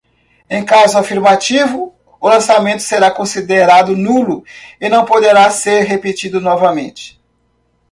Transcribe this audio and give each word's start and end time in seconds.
Em 0.49 0.65
caso 0.65 0.97
afirmativo, 0.97 1.93
o 2.19 2.27
lançamento 2.27 2.81
será 2.81 3.11
considerado 3.11 3.95
nulo 3.95 4.43
e 4.79 4.89
não 4.89 5.05
poderá 5.05 5.47
ser 5.51 5.81
repetido 5.83 6.41
novamente. 6.41 7.21